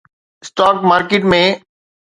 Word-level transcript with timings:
stock 0.43 0.77
market 0.89 1.23
۾ 1.33 1.43